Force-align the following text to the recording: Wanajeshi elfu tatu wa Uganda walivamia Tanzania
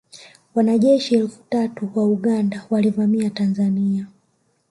Wanajeshi 0.55 1.15
elfu 1.15 1.39
tatu 1.49 1.91
wa 1.95 2.05
Uganda 2.05 2.65
walivamia 2.69 3.29
Tanzania 3.29 4.07